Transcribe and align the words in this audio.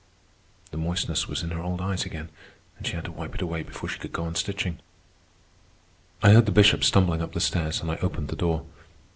The 0.71 0.77
moistness 0.79 1.27
was 1.27 1.43
in 1.43 1.51
her 1.51 1.61
old 1.61 1.79
eyes 1.79 2.05
again, 2.05 2.29
and 2.75 2.87
she 2.87 2.93
had 2.93 3.05
to 3.05 3.11
wipe 3.11 3.35
it 3.35 3.41
away 3.43 3.61
before 3.61 3.87
she 3.87 3.99
could 3.99 4.11
go 4.11 4.23
on 4.23 4.33
stitching. 4.33 4.79
I 6.23 6.31
heard 6.31 6.47
the 6.47 6.51
Bishop 6.51 6.83
stumbling 6.83 7.21
up 7.21 7.33
the 7.33 7.39
stairs, 7.39 7.81
and 7.81 7.91
I 7.91 7.97
opened 7.97 8.29
the 8.29 8.35
door. 8.35 8.65